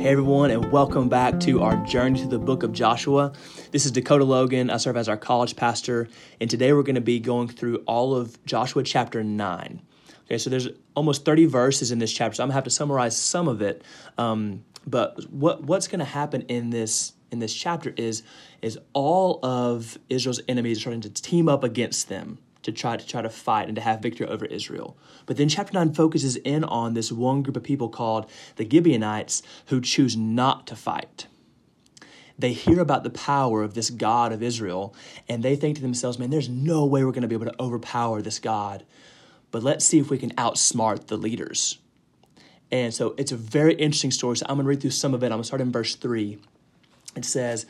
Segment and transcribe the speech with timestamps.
[0.00, 3.34] Hey everyone, and welcome back to our journey to the book of Joshua.
[3.70, 4.70] This is Dakota Logan.
[4.70, 6.08] I serve as our college pastor,
[6.40, 9.82] and today we're going to be going through all of Joshua chapter 9.
[10.24, 12.70] Okay, so there's almost 30 verses in this chapter, so I'm going to have to
[12.70, 13.84] summarize some of it.
[14.16, 18.22] Um, but what what's going to happen in this in this chapter is
[18.62, 23.06] is all of Israel's enemies are starting to team up against them to try to
[23.06, 24.96] try to fight and to have victory over Israel.
[25.26, 29.42] But then chapter 9 focuses in on this one group of people called the Gibeonites
[29.66, 31.26] who choose not to fight.
[32.38, 34.94] They hear about the power of this God of Israel
[35.28, 37.62] and they think to themselves, man, there's no way we're going to be able to
[37.62, 38.84] overpower this God.
[39.50, 41.78] But let's see if we can outsmart the leaders.
[42.72, 44.36] And so it's a very interesting story.
[44.36, 45.26] So I'm going to read through some of it.
[45.26, 46.38] I'm going to start in verse 3.
[47.16, 47.66] It says,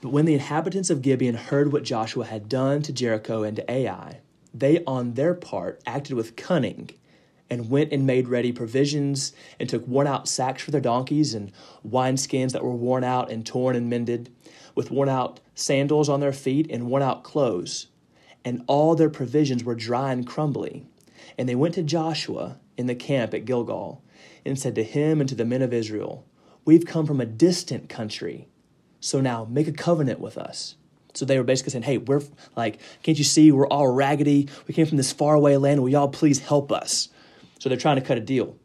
[0.00, 3.70] but when the inhabitants of Gibeon heard what Joshua had done to Jericho and to
[3.70, 4.20] Ai,
[4.54, 6.90] they on their part acted with cunning
[7.50, 11.50] and went and made ready provisions and took worn out sacks for their donkeys and
[11.86, 14.30] wineskins that were worn out and torn and mended,
[14.74, 17.88] with worn out sandals on their feet and worn out clothes.
[18.44, 20.86] And all their provisions were dry and crumbly.
[21.36, 24.02] And they went to Joshua in the camp at Gilgal
[24.44, 26.24] and said to him and to the men of Israel,
[26.64, 28.46] We've come from a distant country
[29.00, 30.76] so now make a covenant with us.
[31.14, 32.22] So they were basically saying, Hey, we're
[32.56, 34.48] like, can't you see we're all raggedy?
[34.66, 35.82] We came from this faraway land.
[35.82, 37.08] Will y'all please help us?
[37.58, 38.56] So they're trying to cut a deal.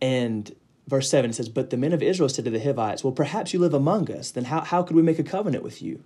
[0.00, 0.54] And
[0.86, 3.58] verse 7 says, But the men of Israel said to the Hivites, Well, perhaps you
[3.58, 4.30] live among us.
[4.30, 6.04] Then how, how could we make a covenant with you?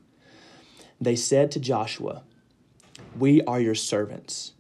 [1.00, 2.22] They said to Joshua,
[3.16, 4.52] We are your servants.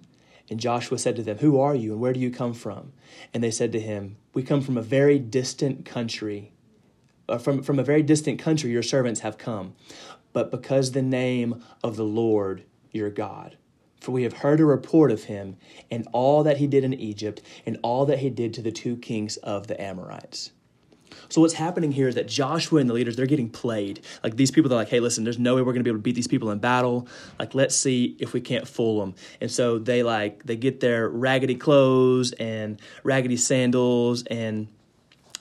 [0.50, 2.92] And Joshua said to them, Who are you and where do you come from?
[3.32, 6.51] And they said to him, We come from a very distant country
[7.32, 9.74] Uh, from, from a very distant country your servants have come,
[10.34, 13.56] but because the name of the Lord your God.
[14.02, 15.56] For we have heard a report of him
[15.90, 18.96] and all that he did in Egypt and all that he did to the two
[18.96, 20.52] kings of the Amorites.
[21.30, 24.04] So what's happening here is that Joshua and the leaders they're getting played.
[24.22, 26.00] Like these people, they're like, "Hey, listen, there's no way we're going to be able
[26.00, 27.08] to beat these people in battle.
[27.38, 31.08] Like, let's see if we can't fool them." And so they like they get their
[31.08, 34.68] raggedy clothes and raggedy sandals and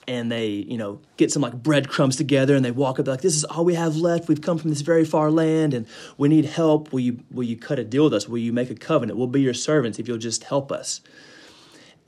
[0.08, 3.36] and they you know get some like breadcrumbs together and they walk up like this
[3.36, 4.28] is all we have left.
[4.28, 5.86] We've come from this very far land and
[6.18, 6.92] we need help.
[6.92, 8.28] Will you will you cut a deal with us?
[8.28, 9.18] Will you make a covenant?
[9.18, 11.00] We'll be your servants if you'll just help us.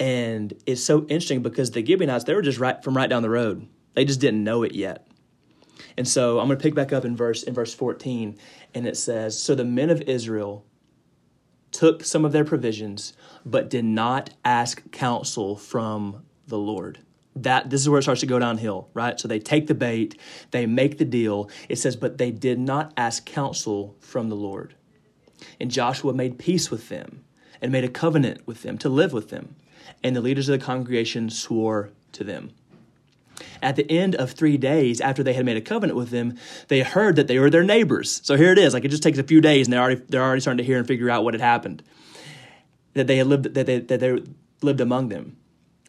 [0.00, 3.30] And it's so interesting because the gibeonites they were just right from right down the
[3.30, 3.66] road.
[3.94, 5.06] They just didn't know it yet.
[5.96, 8.36] And so i'm going to pick back up in verse in verse 14
[8.74, 10.64] and it says so the men of israel
[11.70, 13.12] took some of their provisions
[13.44, 17.00] but did not ask counsel from the lord
[17.36, 19.18] that this is where it starts to go downhill, right?
[19.18, 20.18] So they take the bait,
[20.52, 21.50] they make the deal.
[21.68, 24.74] It says, but they did not ask counsel from the Lord.
[25.60, 27.24] And Joshua made peace with them
[27.60, 29.56] and made a covenant with them to live with them.
[30.02, 32.50] And the leaders of the congregation swore to them.
[33.60, 36.80] At the end of three days after they had made a covenant with them, they
[36.80, 38.20] heard that they were their neighbors.
[38.22, 38.74] So here it is.
[38.74, 40.78] Like it just takes a few days, and they're already they're already starting to hear
[40.78, 41.82] and figure out what had happened.
[42.92, 44.22] That they had lived that they that they
[44.62, 45.36] lived among them.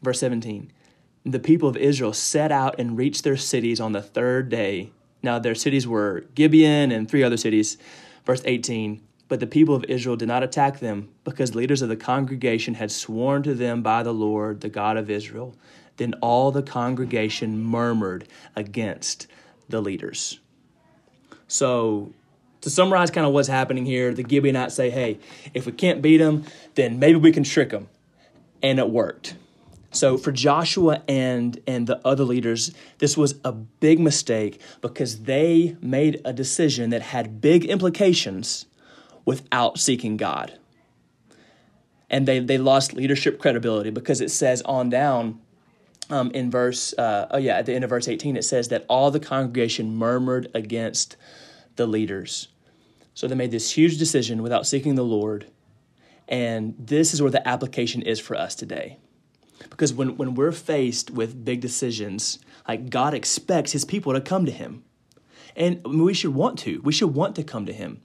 [0.01, 0.71] Verse seventeen
[1.25, 4.91] the people of Israel set out and reached their cities on the third day.
[5.23, 7.77] Now, their cities were Gibeon and three other cities.
[8.25, 11.95] Verse 18 But the people of Israel did not attack them because leaders of the
[11.95, 15.55] congregation had sworn to them by the Lord, the God of Israel.
[15.97, 19.25] Then all the congregation murmured against
[19.67, 20.39] the leaders.
[21.47, 22.13] So,
[22.61, 25.19] to summarize kind of what's happening here, the Gibeonites say, hey,
[25.53, 27.87] if we can't beat them, then maybe we can trick them.
[28.61, 29.35] And it worked.
[29.95, 35.77] So for Joshua and and the other leaders, this was a big mistake because they
[35.81, 38.65] made a decision that had big implications
[39.25, 40.57] without seeking God.
[42.09, 45.41] And they, they lost leadership credibility because it says on down
[46.09, 48.85] um, in verse, uh, oh yeah, at the end of verse 18, it says that
[48.87, 51.15] all the congregation murmured against
[51.77, 52.49] the leaders.
[53.15, 55.47] So they made this huge decision without seeking the Lord.
[56.27, 58.99] And this is where the application is for us today.
[59.69, 64.45] Because when, when we're faced with big decisions, like God expects his people to come
[64.45, 64.83] to him.
[65.55, 66.81] And we should want to.
[66.83, 68.01] We should want to come to him.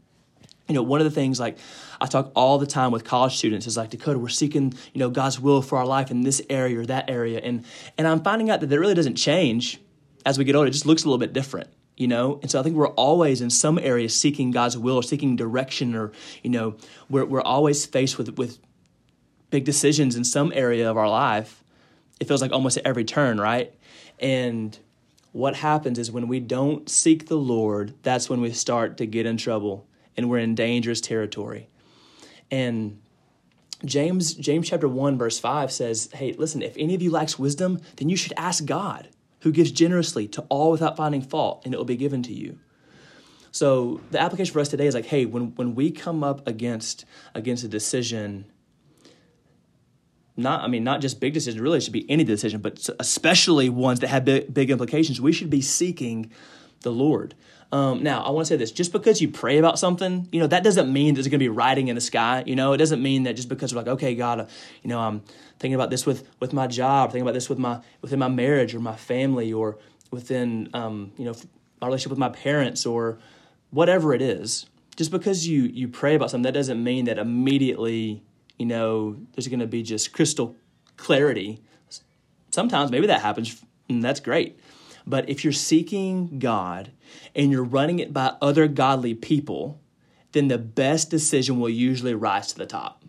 [0.69, 1.59] You know, one of the things like
[2.01, 5.11] I talk all the time with college students is like Dakota, we're seeking, you know,
[5.11, 7.41] God's will for our life in this area or that area.
[7.41, 7.65] And
[7.99, 9.81] and I'm finding out that it really doesn't change
[10.25, 10.69] as we get older.
[10.69, 11.71] It just looks a little bit different
[12.01, 15.03] you know and so i think we're always in some areas seeking god's will or
[15.03, 16.11] seeking direction or
[16.43, 16.75] you know
[17.11, 18.59] we're, we're always faced with with
[19.51, 21.63] big decisions in some area of our life
[22.21, 23.75] it feels like almost at every turn right
[24.19, 24.79] and
[25.33, 29.27] what happens is when we don't seek the lord that's when we start to get
[29.27, 29.87] in trouble
[30.17, 31.69] and we're in dangerous territory
[32.51, 33.01] and
[33.85, 37.81] james james chapter 1 verse 5 says hey listen if any of you lacks wisdom
[37.97, 39.09] then you should ask god
[39.41, 42.59] who gives generously to all without finding fault, and it will be given to you.
[43.53, 47.05] So the application for us today is like, hey, when, when we come up against
[47.35, 48.45] against a decision,
[50.41, 53.69] not I mean not just big decisions, really it should be any decision, but especially
[53.69, 56.31] ones that have big, big implications, we should be seeking
[56.83, 57.35] the Lord.
[57.73, 60.49] Um, now, I want to say this: just because you pray about something, you know,
[60.49, 62.43] that doesn't mean there's going to be writing in the sky.
[62.45, 64.47] You know, it doesn't mean that just because we're like, okay, God, uh,
[64.83, 65.23] you know, I'm
[65.61, 68.75] thinking about this with with my job, thinking about this with my within my marriage
[68.75, 69.79] or my family or
[70.11, 71.35] within, um, you know,
[71.81, 73.19] my relationship with my parents or
[73.71, 74.67] whatever it is.
[74.97, 78.25] Just because you you pray about something, that doesn't mean that immediately,
[78.61, 80.55] you know, there's going to be just crystal
[80.99, 81.63] clarity.
[82.51, 84.61] Sometimes maybe that happens, and that's great.
[85.07, 86.93] But if you're seeking God
[87.35, 89.81] and you're running it by other godly people,
[90.33, 93.03] then the best decision will usually rise to the top.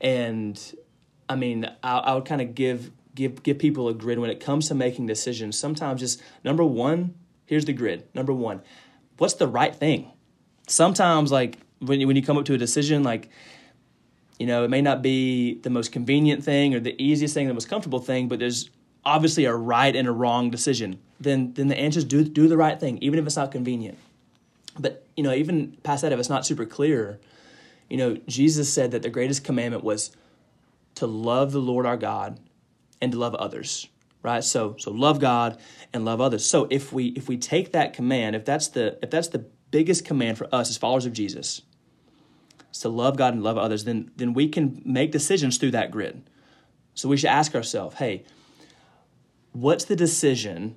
[0.00, 0.60] And
[1.28, 4.40] I mean, I, I would kind of give give give people a grid when it
[4.40, 5.56] comes to making decisions.
[5.56, 7.14] Sometimes just number one,
[7.46, 8.08] here's the grid.
[8.12, 8.60] Number one,
[9.18, 10.10] what's the right thing?
[10.66, 13.30] Sometimes like when you, when you come up to a decision, like
[14.42, 17.54] you know, it may not be the most convenient thing or the easiest thing, the
[17.54, 18.70] most comfortable thing, but there's
[19.04, 22.56] obviously a right and a wrong decision, then then the answer is do do the
[22.56, 23.96] right thing, even if it's not convenient.
[24.76, 27.20] But you know, even past that, if it's not super clear,
[27.88, 30.10] you know, Jesus said that the greatest commandment was
[30.96, 32.40] to love the Lord our God
[33.00, 33.86] and to love others.
[34.24, 34.42] Right?
[34.42, 35.60] So so love God
[35.92, 36.44] and love others.
[36.44, 40.04] So if we if we take that command, if that's the if that's the biggest
[40.04, 41.62] command for us as followers of Jesus,
[42.72, 45.90] is to love God and love others, then then we can make decisions through that
[45.90, 46.28] grid.
[46.94, 48.24] So we should ask ourselves, hey,
[49.52, 50.76] what's the decision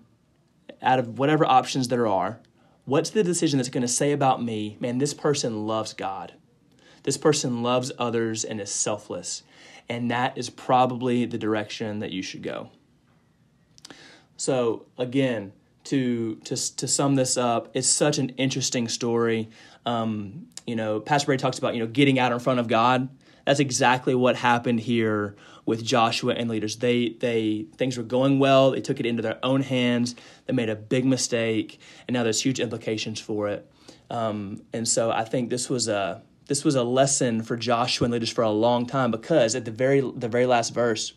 [0.81, 2.39] out of whatever options there are?
[2.85, 6.33] What's the decision that's going to say about me, man, this person loves God.
[7.03, 9.43] This person loves others and is selfless.
[9.89, 12.69] And that is probably the direction that you should go.
[14.37, 15.53] So, again,
[15.85, 19.49] to, to, to sum this up, it's such an interesting story.
[19.85, 23.09] Um, you know, Pastor Brady talks about, you know, getting out in front of God.
[23.45, 25.35] That's exactly what happened here
[25.65, 26.77] with Joshua and leaders.
[26.77, 28.71] They they things were going well.
[28.71, 30.15] They took it into their own hands.
[30.47, 33.71] They made a big mistake, and now there's huge implications for it.
[34.09, 38.13] Um, and so I think this was a this was a lesson for Joshua and
[38.13, 41.13] leaders for a long time because at the very the very last verse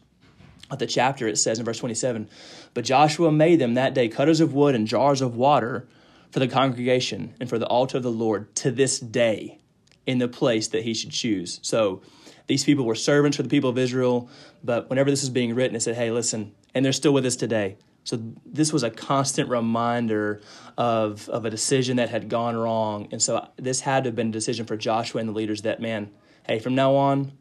[0.71, 2.29] of the chapter it says in verse 27
[2.75, 5.89] but joshua made them that day cutters of wood and jars of water
[6.31, 9.59] for the congregation and for the altar of the lord to this day
[10.07, 12.03] in the place that he should choose so
[12.49, 14.29] these people were servants for the people of Israel,
[14.65, 17.37] but whenever this is being written, it said, hey, listen, and they're still with us
[17.37, 17.77] today.
[18.05, 20.41] So this was a constant reminder
[20.79, 23.09] of, of a decision that had gone wrong.
[23.13, 25.81] And so this had to have been a decision for Joshua and the leaders that,
[25.81, 26.11] man,
[26.45, 27.33] hey, from now on,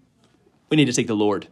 [0.70, 1.48] we need to seek the Lord.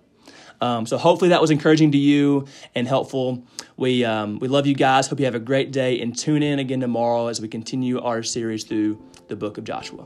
[0.62, 3.44] Um, so hopefully that was encouraging to you and helpful.
[3.78, 5.07] We, um, we love you guys.
[5.07, 8.24] Hope you have a great day and tune in again tomorrow as we continue our
[8.24, 10.06] series through the book of Joshua.